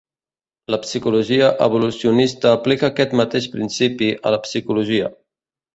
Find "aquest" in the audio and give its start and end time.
2.91-3.17